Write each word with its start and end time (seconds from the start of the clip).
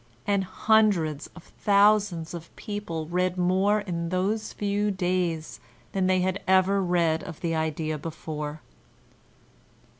And 0.25 0.43
hundreds 0.45 1.29
of 1.35 1.43
thousands 1.59 2.33
of 2.33 2.49
people 2.55 3.05
read 3.05 3.37
more 3.37 3.81
in 3.81 4.09
those 4.09 4.51
few 4.51 4.89
days 4.89 5.59
than 5.91 6.07
they 6.07 6.21
had 6.21 6.41
ever 6.47 6.81
read 6.81 7.23
of 7.23 7.41
the 7.41 7.53
idea 7.53 7.99
before. 7.99 8.61